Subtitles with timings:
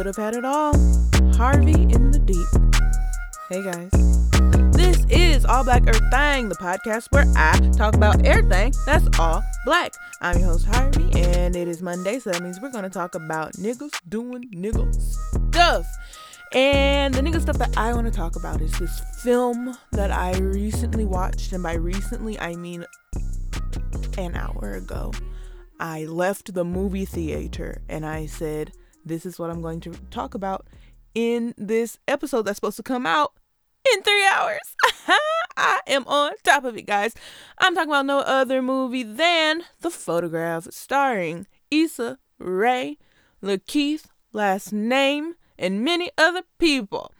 [0.00, 0.72] could have had it all.
[1.34, 2.48] Harvey in the deep.
[3.50, 3.90] Hey guys.
[4.72, 9.42] This is All Black Earth Thing, the podcast where I talk about everything that's all
[9.66, 9.92] black.
[10.22, 13.52] I'm your host Harvey, and it is Monday, so that means we're gonna talk about
[13.56, 15.86] niggas doing nigga stuff.
[16.54, 20.38] And the nigga stuff that I want to talk about is this film that I
[20.38, 22.86] recently watched, and by recently I mean
[24.16, 25.12] an hour ago.
[25.78, 28.72] I left the movie theater and I said,
[29.04, 30.66] This is what I'm going to talk about
[31.14, 33.32] in this episode that's supposed to come out
[33.92, 34.60] in three hours.
[35.56, 37.14] I am on top of it, guys.
[37.58, 42.98] I'm talking about no other movie than The Photograph, starring Issa Rae,
[43.42, 47.12] LaKeith, last name, and many other people.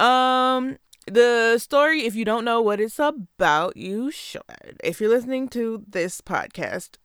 [0.00, 4.42] Um, the story, if you don't know what it's about, you should.
[4.82, 6.96] If you're listening to this podcast,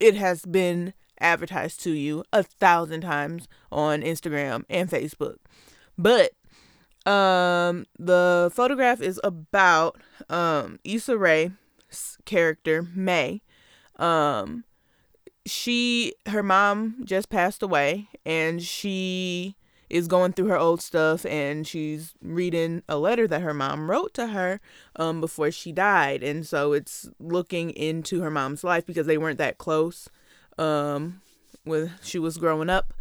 [0.00, 5.36] it has been advertised to you a thousand times on Instagram and Facebook.
[5.96, 6.32] But
[7.04, 13.42] um the photograph is about um Issa Rae's character May.
[13.96, 14.64] Um
[15.46, 19.56] she her mom just passed away and she
[19.92, 24.14] is going through her old stuff and she's reading a letter that her mom wrote
[24.14, 24.58] to her
[24.96, 26.22] um, before she died.
[26.22, 30.08] And so it's looking into her mom's life because they weren't that close
[30.58, 31.20] um,
[31.64, 32.92] when she was growing up.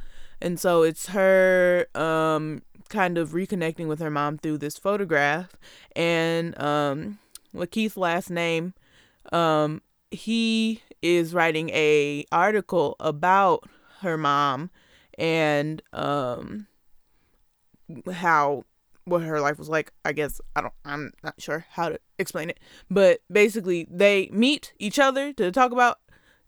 [0.42, 5.56] And so it's her um, kind of reconnecting with her mom through this photograph.
[5.96, 7.20] And um,
[7.54, 8.74] LaKeith's last name,
[9.32, 13.68] um, he is writing a article about
[14.02, 14.70] her mom
[15.18, 16.68] and um
[18.14, 18.64] how
[19.06, 19.92] what her life was like.
[20.06, 22.60] I guess I don't I'm not sure how to explain it.
[22.90, 26.00] But basically they meet each other to talk about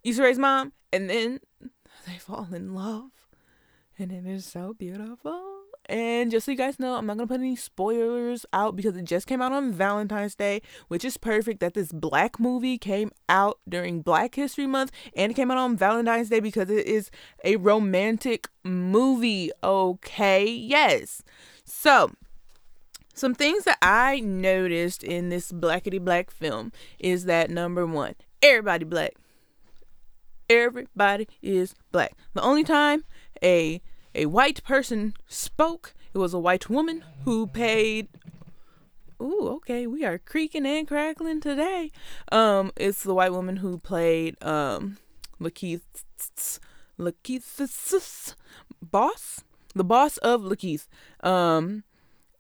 [0.04, 1.40] Issa Rae's mom and then
[2.08, 3.10] they fall in love.
[3.98, 5.50] And it is so beautiful.
[5.88, 9.04] And just so you guys know, I'm not gonna put any spoilers out because it
[9.04, 13.60] just came out on Valentine's Day, which is perfect that this black movie came out
[13.68, 17.12] during Black History Month and it came out on Valentine's Day because it is
[17.44, 19.52] a romantic movie.
[19.62, 21.22] Okay, yes.
[21.66, 22.12] So,
[23.14, 28.86] some things that I noticed in this blackety black film is that number one, everybody
[28.86, 29.14] black.
[30.54, 32.14] Everybody is black.
[32.36, 33.06] The only time
[33.44, 33.82] a
[34.14, 35.96] a white person spoke.
[36.14, 38.08] It was a white woman who paid.
[39.20, 41.92] Ooh, okay, we are creaking and crackling today.
[42.32, 44.98] Um, it's the white woman who played um
[45.42, 46.60] LaKeith's
[47.00, 48.36] LaKeith's
[48.80, 49.44] boss,
[49.74, 50.88] the boss of LaKeith.
[51.22, 51.84] Um,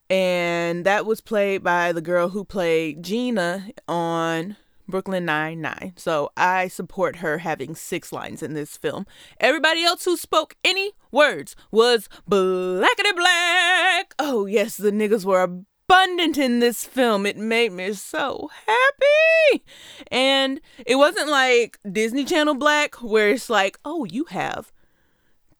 [0.07, 4.57] and that was played by the girl who played Gina on
[4.87, 5.93] Brooklyn Nine Nine.
[5.95, 9.05] So I support her having six lines in this film.
[9.39, 14.13] Everybody else who spoke any words was blackety black.
[14.19, 17.25] Oh yes, the niggas were abundant in this film.
[17.25, 19.63] It made me so happy.
[20.11, 24.71] And it wasn't like Disney Channel Black where it's like, oh, you have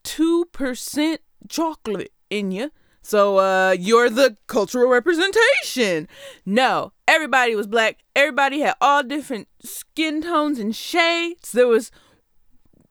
[0.03, 2.71] two percent chocolate in you.
[3.01, 6.07] So uh you're the cultural representation.
[6.45, 7.99] No, everybody was black.
[8.15, 11.51] Everybody had all different skin tones and shades.
[11.51, 11.91] There was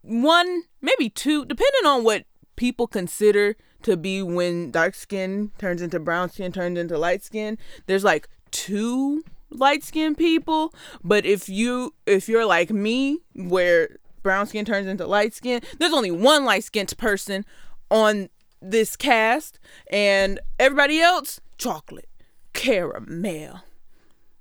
[0.03, 2.25] one, maybe two, depending on what
[2.56, 7.59] people consider to be when dark skin turns into brown skin, turns into light skin.
[7.87, 14.47] There's like two light skinned people, but if you if you're like me where brown
[14.47, 17.44] skin turns into light skin, there's only one light skinned person
[17.91, 18.29] on
[18.61, 19.59] this cast,
[19.91, 22.09] and everybody else chocolate,
[22.53, 23.62] caramel,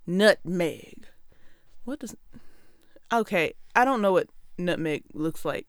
[0.06, 1.08] nutmeg.
[1.84, 2.16] What does?
[3.12, 5.68] Okay, I don't know what nutmeg looks like.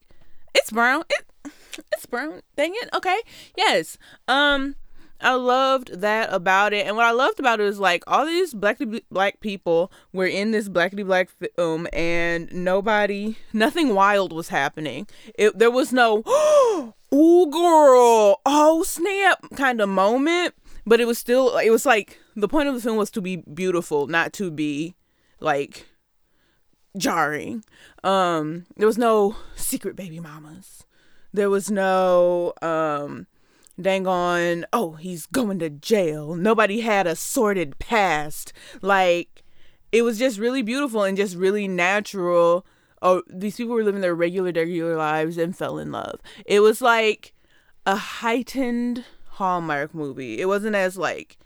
[0.55, 1.05] It's brown.
[1.11, 1.25] It
[1.93, 2.43] it's brown.
[2.57, 2.89] Dang it.
[2.95, 3.19] Okay.
[3.57, 3.99] Yes.
[4.29, 4.77] Um.
[5.23, 8.55] I loved that about it, and what I loved about it was like all these
[8.55, 15.07] black black people were in this blackity black film, and nobody, nothing wild was happening.
[15.37, 20.55] It there was no, oh girl, oh snap kind of moment,
[20.87, 23.37] but it was still it was like the point of the film was to be
[23.37, 24.95] beautiful, not to be
[25.41, 25.87] like
[26.97, 27.65] jarring.
[28.05, 30.85] Um, there was no secret baby mamas.
[31.33, 33.27] There was no um
[33.81, 36.35] dang on, oh, he's going to jail.
[36.35, 38.53] Nobody had a sordid past.
[38.81, 39.43] Like,
[39.91, 42.67] it was just really beautiful and just really natural.
[43.01, 46.21] Oh, these people were living their regular, regular lives and fell in love.
[46.47, 47.33] It was like
[47.87, 49.05] a heightened
[49.43, 50.41] Hallmark movie.
[50.41, 51.37] It wasn't as like,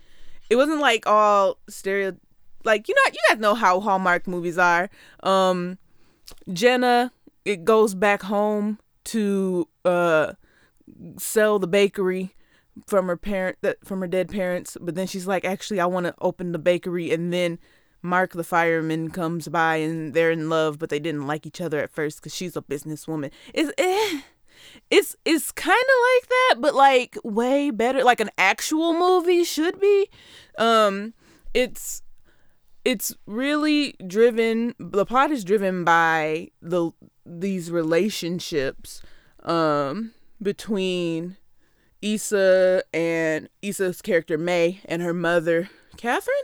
[0.49, 2.15] it wasn't like all stereo,
[2.63, 4.89] like you know, you guys know how Hallmark movies are.
[5.23, 5.79] Um,
[6.53, 7.11] Jenna,
[7.43, 10.33] it goes back home to uh
[11.17, 12.35] sell the bakery
[12.85, 16.05] from her parent that from her dead parents, but then she's like, actually, I want
[16.05, 17.57] to open the bakery, and then
[18.01, 21.79] Mark the fireman comes by and they're in love, but they didn't like each other
[21.79, 23.31] at first because she's a businesswoman.
[23.53, 24.21] It's eh,
[24.89, 29.79] it's it's kind of like that, but like way better, like an actual movie should
[29.79, 30.09] be.
[30.57, 31.13] Um,
[31.53, 32.01] it's
[32.85, 34.75] it's really driven.
[34.79, 36.91] The plot is driven by the
[37.25, 39.01] these relationships
[39.43, 41.37] um between
[42.01, 46.35] Issa and Issa's character May and her mother Catherine.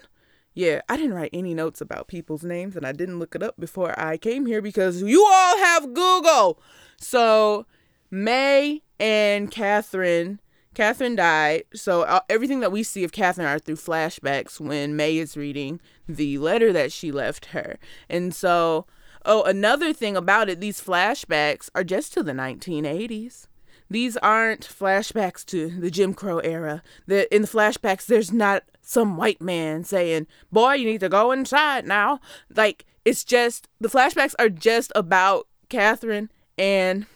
[0.56, 3.60] Yeah, I didn't write any notes about people's names and I didn't look it up
[3.60, 6.62] before I came here because you all have Google.
[7.00, 7.66] So
[8.14, 10.40] May and Catherine,
[10.76, 11.64] Catherine died.
[11.74, 15.82] So uh, everything that we see of Catherine are through flashbacks when May is reading
[16.08, 17.80] the letter that she left her.
[18.08, 18.86] And so,
[19.26, 23.48] oh, another thing about it, these flashbacks are just to the 1980s.
[23.90, 26.84] These aren't flashbacks to the Jim Crow era.
[27.08, 31.32] The, in the flashbacks, there's not some white man saying, Boy, you need to go
[31.32, 32.20] inside now.
[32.56, 36.30] Like, it's just, the flashbacks are just about Catherine
[36.60, 37.08] and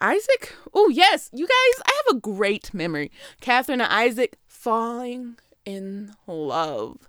[0.00, 0.54] Isaac.
[0.72, 3.10] Oh, yes, you guys, I have a great memory.
[3.40, 7.08] Catherine and Isaac falling in love.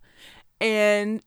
[0.62, 1.22] And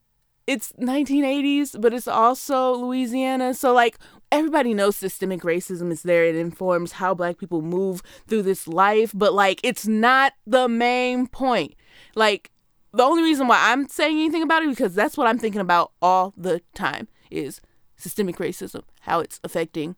[0.47, 3.53] it's 1980s, but it's also Louisiana.
[3.53, 3.97] So, like,
[4.31, 6.25] everybody knows systemic racism is there.
[6.25, 11.27] It informs how black people move through this life, but like it's not the main
[11.27, 11.75] point.
[12.15, 12.51] Like
[12.93, 15.91] the only reason why I'm saying anything about it because that's what I'm thinking about
[16.01, 17.61] all the time is
[17.95, 19.95] systemic racism, how it's affecting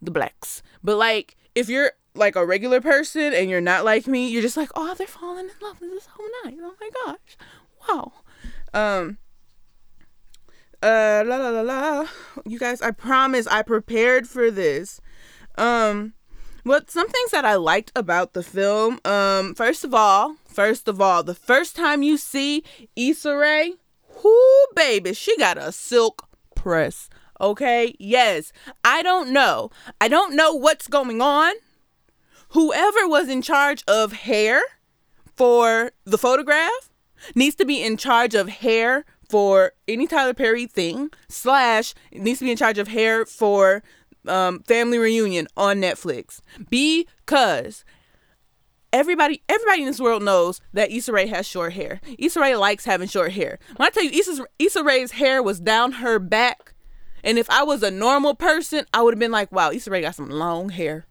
[0.00, 0.62] the blacks.
[0.82, 4.56] But like if you're like a regular person and you're not like me, you're just
[4.56, 5.80] like, "Oh, they're falling in love.
[5.80, 6.58] This is so nice.
[6.60, 7.36] Oh my gosh.
[7.88, 8.12] Wow."
[8.74, 9.18] Um
[10.82, 12.06] uh la la la la
[12.44, 15.00] you guys i promise i prepared for this
[15.56, 16.12] um
[16.64, 21.00] what some things that i liked about the film um first of all first of
[21.00, 22.62] all the first time you see
[22.94, 23.72] Issa Rae
[24.22, 27.08] whoo baby she got a silk press
[27.40, 28.52] okay yes
[28.84, 31.52] i don't know i don't know what's going on
[32.50, 34.60] whoever was in charge of hair
[35.36, 36.90] for the photograph
[37.34, 42.44] needs to be in charge of hair for any Tyler Perry thing, slash needs to
[42.44, 43.82] be in charge of hair for
[44.28, 46.40] um, Family Reunion on Netflix.
[46.70, 47.84] Because
[48.92, 52.00] everybody everybody in this world knows that Issa Rae has short hair.
[52.18, 53.58] Issa Rae likes having short hair.
[53.76, 56.74] When I tell you Issa's, Issa Rae's hair was down her back,
[57.24, 60.02] and if I was a normal person, I would have been like, wow, Issa Rae
[60.02, 61.06] got some long hair.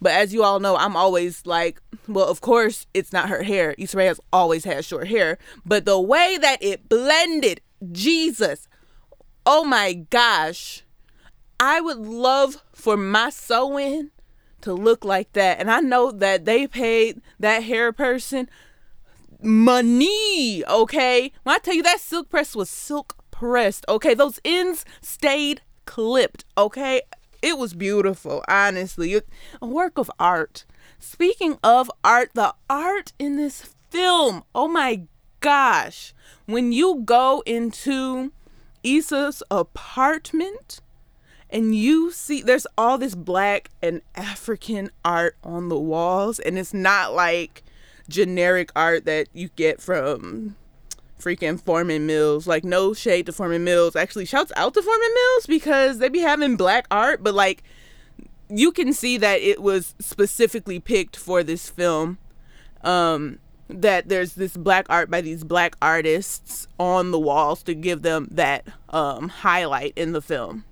[0.00, 3.74] But as you all know, I'm always like, well, of course it's not her hair.
[3.78, 5.38] Issa Rae has always had short hair.
[5.64, 7.60] But the way that it blended,
[7.92, 8.68] Jesus,
[9.44, 10.82] oh my gosh.
[11.58, 14.10] I would love for my sew-in
[14.60, 15.58] to look like that.
[15.58, 18.50] And I know that they paid that hair person
[19.40, 21.32] money, okay?
[21.42, 24.14] When I tell you that silk press was silk pressed, okay?
[24.14, 27.02] Those ends stayed clipped, okay?
[27.42, 29.20] It was beautiful, honestly.
[29.60, 30.64] A work of art.
[30.98, 35.02] Speaking of art, the art in this film, oh my
[35.40, 36.14] gosh.
[36.46, 38.32] When you go into
[38.82, 40.80] Issa's apartment
[41.50, 46.74] and you see there's all this black and African art on the walls, and it's
[46.74, 47.62] not like
[48.08, 50.56] generic art that you get from
[51.18, 52.46] freaking Forman Mills.
[52.46, 53.96] Like no shade to Forman Mills.
[53.96, 57.62] Actually, shouts out to Forman Mills because they be having black art, but like
[58.48, 62.18] you can see that it was specifically picked for this film.
[62.82, 68.02] Um that there's this black art by these black artists on the walls to give
[68.02, 70.64] them that um highlight in the film.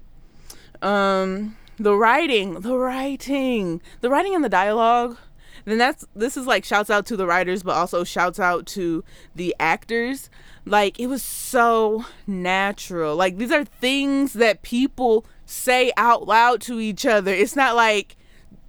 [0.82, 5.16] Um the writing, the writing, the writing and the dialogue
[5.64, 9.04] then that's this is like shouts out to the writers but also shouts out to
[9.34, 10.28] the actors.
[10.66, 13.16] Like it was so natural.
[13.16, 17.32] Like these are things that people say out loud to each other.
[17.32, 18.16] It's not like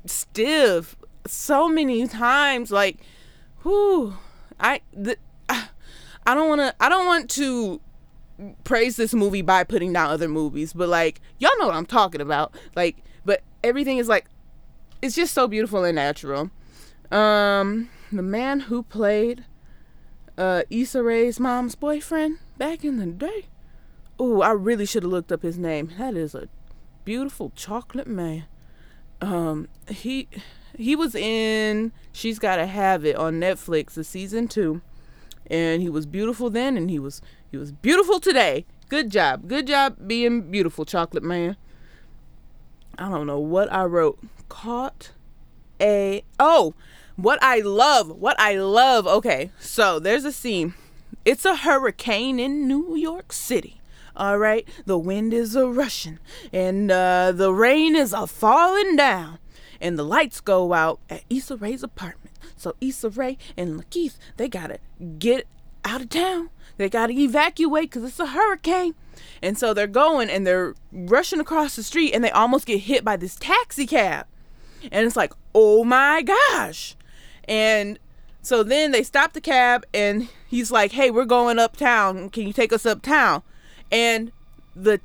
[0.05, 0.95] stiff.
[1.27, 2.99] So many times like
[3.63, 4.13] whoo
[4.59, 4.79] i
[5.49, 7.81] i don't want to i don't want to
[8.63, 12.21] praise this movie by putting down other movies but like y'all know what i'm talking
[12.21, 12.55] about.
[12.75, 14.25] Like but everything is like
[15.01, 16.51] it's just so beautiful and natural
[17.11, 19.45] um, the man who played
[20.37, 23.45] uh, Issa Rae's mom's boyfriend back in the day.
[24.17, 25.91] Oh, I really should have looked up his name.
[25.97, 26.47] That is a
[27.03, 28.45] beautiful chocolate man.
[29.21, 30.27] Um, he
[30.77, 34.81] he was in She's Gotta Have It on Netflix, the season two,
[35.47, 38.65] and he was beautiful then, and he was he was beautiful today.
[38.89, 41.57] Good job, good job being beautiful, chocolate man.
[42.97, 44.19] I don't know what I wrote.
[44.47, 45.11] Caught
[45.79, 46.73] a oh,
[47.15, 49.07] what I love, what I love.
[49.07, 50.73] Okay, so there's a scene.
[51.23, 53.81] It's a hurricane in New York City.
[54.15, 56.19] All right, the wind is a rushing,
[56.53, 59.39] and uh, the rain is a falling down,
[59.81, 62.35] and the lights go out at Issa Rae's apartment.
[62.55, 64.79] So Issa Rae and LaKeith, they gotta
[65.19, 65.47] get
[65.83, 66.49] out of town.
[66.77, 68.95] They gotta evacuate because it's a hurricane.
[69.41, 73.03] And so they're going and they're rushing across the street and they almost get hit
[73.03, 74.25] by this taxi cab.
[74.91, 76.95] And it's like, oh my gosh.
[77.47, 77.97] And
[78.41, 82.29] so then they stop the cab and he's like, hey, we're going uptown.
[82.29, 83.41] Can you take us uptown?
[83.91, 84.31] And
[84.75, 84.99] the,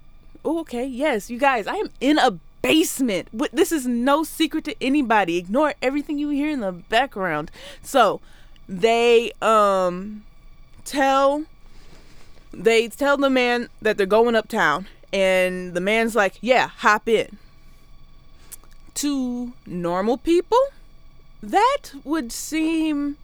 [0.44, 3.28] oh, okay, yes, you guys, I am in a basement.
[3.52, 5.38] This is no secret to anybody.
[5.38, 7.50] Ignore everything you hear in the background.
[7.82, 8.20] So
[8.68, 10.24] they um
[10.84, 11.44] tell
[12.52, 17.38] they tell the man that they're going uptown and the man's like, "Yeah, hop in."
[19.00, 20.58] To normal people,
[21.42, 23.16] that would seem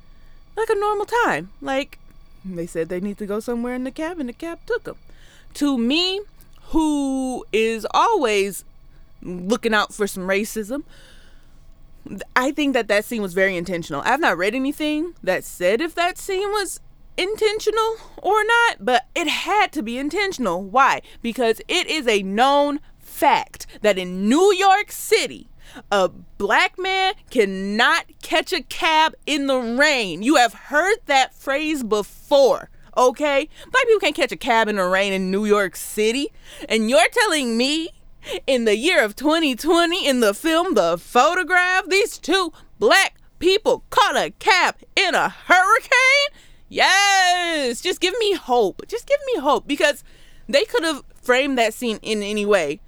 [0.56, 1.50] like a normal time.
[1.61, 1.99] Like
[2.45, 4.97] they said they need to go somewhere in the cab and the cab took them.
[5.54, 6.23] To me,
[6.68, 8.64] who is always
[9.23, 10.85] looking out for some racism,
[12.35, 14.00] I think that that scene was very intentional.
[14.04, 16.80] I've not read anything that said if that scene was
[17.18, 20.62] intentional or not, but it had to be intentional.
[20.62, 21.02] Why?
[21.21, 25.49] Because it is a known fact that in New York City,
[25.90, 30.23] a black man cannot catch a cab in the rain.
[30.23, 33.49] You have heard that phrase before, okay?
[33.70, 36.32] Black people can't catch a cab in the rain in New York City.
[36.68, 37.90] And you're telling me
[38.46, 44.16] in the year of 2020 in the film The Photograph, these two black people caught
[44.16, 46.40] a cab in a hurricane?
[46.68, 48.82] Yes, just give me hope.
[48.88, 50.02] Just give me hope because
[50.49, 52.80] they could have framed that scene in any way.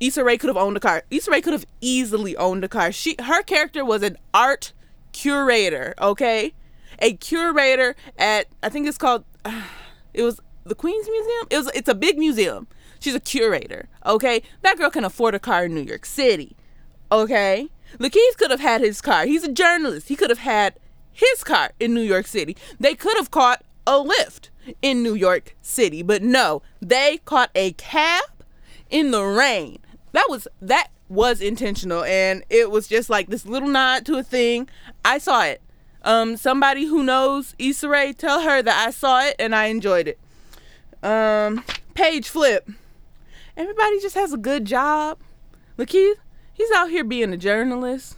[0.00, 1.04] Issa Rae could have owned a car.
[1.10, 2.92] Issa Rae could have easily owned a car.
[2.92, 4.72] She her character was an art
[5.12, 6.54] curator, okay?
[6.98, 9.24] A curator at I think it's called
[10.14, 11.46] it was the Queen's Museum.
[11.50, 12.66] It was it's a big museum.
[13.00, 14.42] She's a curator, okay?
[14.62, 16.56] That girl can afford a car in New York City.
[17.12, 17.68] Okay?
[17.98, 19.26] LaKeith could have had his car.
[19.26, 20.08] He's a journalist.
[20.08, 20.78] He could have had
[21.12, 22.56] his car in New York City.
[22.80, 24.50] They could have caught a lift
[24.82, 28.24] in New York City, but no, they caught a cab
[28.90, 29.78] in the rain.
[30.16, 34.22] That was that was intentional and it was just like this little nod to a
[34.22, 34.66] thing.
[35.04, 35.60] I saw it.
[36.04, 40.08] Um somebody who knows Issa Rae, tell her that I saw it and I enjoyed
[40.08, 40.18] it.
[41.02, 42.66] Um page flip.
[43.58, 45.18] Everybody just has a good job.
[45.76, 46.14] LaKeith,
[46.54, 48.16] he's out here being a journalist.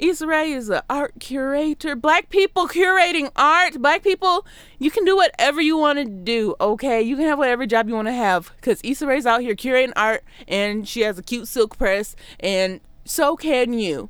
[0.00, 1.94] Issa Rae is an art curator.
[1.94, 3.80] Black people curating art.
[3.80, 4.46] Black people,
[4.78, 7.02] you can do whatever you want to do, okay?
[7.02, 8.52] You can have whatever job you want to have.
[8.56, 12.80] Because Issa Rae's out here curating art and she has a cute silk press, and
[13.04, 14.08] so can you.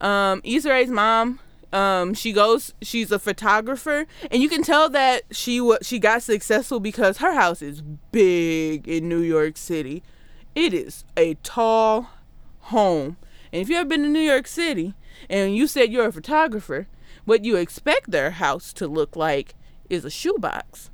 [0.00, 1.40] Um, Issa Rae's mom,
[1.72, 6.22] um, she goes, she's a photographer, and you can tell that she w- she got
[6.22, 10.04] successful because her house is big in New York City.
[10.54, 12.10] It is a tall
[12.60, 13.16] home.
[13.52, 14.94] And if you ever been to New York City,
[15.28, 16.86] and you said you're a photographer,
[17.24, 19.54] what you expect their house to look like
[19.88, 20.90] is a shoebox.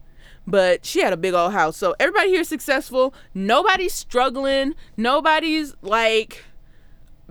[0.46, 1.76] But she had a big old house.
[1.76, 3.14] So everybody here is successful.
[3.34, 4.74] Nobody's struggling.
[4.96, 6.44] Nobody's like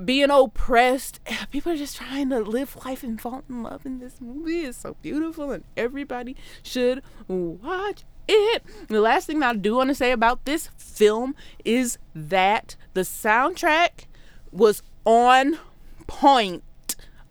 [0.03, 1.20] being oppressed.
[1.51, 3.86] People are just trying to live life and fall in love.
[3.86, 8.63] And this movie is so beautiful, and everybody should watch it.
[8.88, 14.06] The last thing I do want to say about this film is that the soundtrack
[14.51, 15.60] was on
[16.08, 16.63] point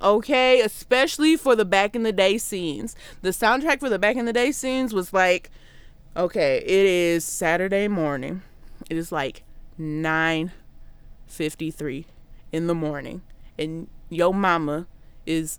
[0.01, 0.61] okay?
[0.61, 2.95] Especially for the back in the day scenes.
[3.23, 5.51] The soundtrack for the back in the day scenes was like,
[6.17, 8.43] okay, it is Saturday morning.
[8.91, 9.43] It is like
[9.79, 12.05] 9:53
[12.53, 13.21] in the morning,
[13.59, 14.87] and your mama
[15.27, 15.59] is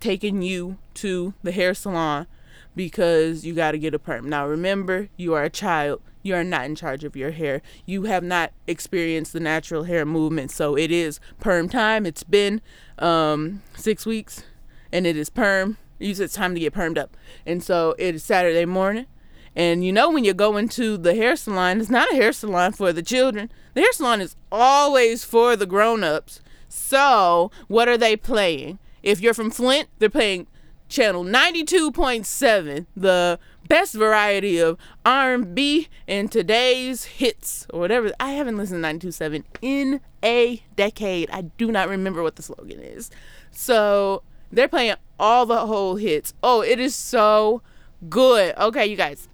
[0.00, 2.26] taking you to the hair salon
[2.74, 4.28] because you got to get a perm.
[4.28, 7.62] Now remember, you are a child you are not in charge of your hair.
[7.84, 10.50] You have not experienced the natural hair movement.
[10.50, 12.06] So it is perm time.
[12.06, 12.60] It's been
[12.98, 14.44] um, six weeks
[14.92, 15.78] and it is perm.
[15.98, 17.16] Usually it's time to get permed up.
[17.46, 19.06] And so it is Saturday morning.
[19.54, 22.72] And you know, when you go into the hair salon, it's not a hair salon
[22.72, 23.50] for the children.
[23.74, 26.40] The hair salon is always for the grown ups.
[26.68, 28.78] So, what are they playing?
[29.02, 30.46] If you're from Flint, they're playing
[30.92, 38.12] channel 92.7, the best variety of R&B and today's hits or whatever.
[38.20, 41.30] I haven't listened to 92.7 in a decade.
[41.30, 43.10] I do not remember what the slogan is.
[43.50, 44.22] So
[44.52, 46.34] they're playing all the whole hits.
[46.42, 47.62] Oh, it is so
[48.10, 48.54] good.
[48.58, 49.28] Okay, you guys.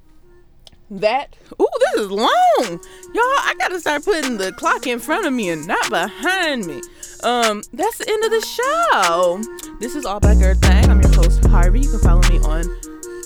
[0.91, 2.29] That ooh, this is long,
[2.61, 2.79] y'all.
[3.21, 6.81] I gotta start putting the clock in front of me and not behind me.
[7.23, 9.43] Um, that's the end of the show.
[9.81, 10.91] This is All Black Girl Thing.
[10.91, 10.98] I'm
[11.47, 11.81] Harvey.
[11.81, 12.65] You can follow me on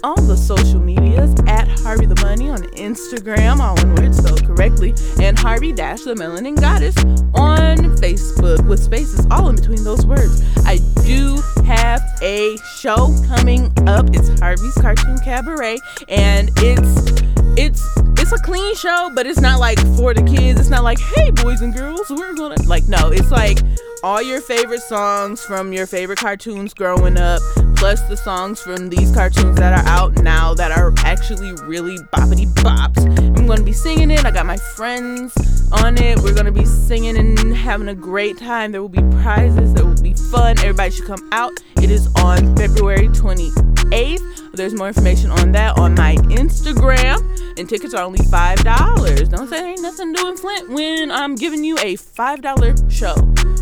[0.05, 4.95] all the social medias at Harvey the Money on Instagram, all one word spelled correctly,
[5.21, 6.97] and Harvey Dash the Melanin Goddess
[7.35, 10.43] on Facebook with spaces all in between those words.
[10.67, 14.07] I do have a show coming up.
[14.13, 15.79] It's Harvey's Cartoon Cabaret,
[16.09, 17.23] and it's
[17.57, 17.83] it's
[18.19, 20.59] it's a clean show, but it's not like for the kids.
[20.59, 23.59] It's not like, hey boys and girls, we're gonna like no, it's like
[24.03, 27.41] all your favorite songs from your favorite cartoons growing up,
[27.83, 32.47] plus the songs from these cartoons that are out now that are actually really boppity
[32.63, 33.05] bops.
[33.37, 34.25] I'm gonna be singing it.
[34.25, 35.35] I got my friends
[35.73, 36.21] on it.
[36.21, 38.71] We're gonna be singing and having a great time.
[38.71, 39.75] There will be prizes.
[39.75, 40.61] There will be fun.
[40.61, 41.51] Everybody should come out.
[41.83, 44.53] It is on February 28th.
[44.53, 47.19] There's more information on that on my Instagram,
[47.59, 49.29] and tickets are only five dollars.
[49.29, 53.17] Don't say there ain't nothing doing Flint when I'm giving you a five dollar show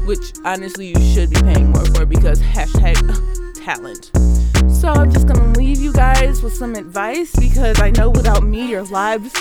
[0.05, 2.97] which honestly you should be paying more for because hashtag
[3.71, 8.69] So I'm just gonna leave you guys with some advice because I know without me
[8.69, 9.33] your lives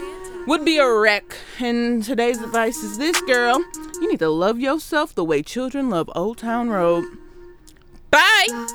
[0.45, 1.35] would be a wreck.
[1.59, 3.57] And today's advice is this girl,
[3.99, 7.05] you need to love yourself the way children love Old Town Road.
[8.11, 8.67] Bye!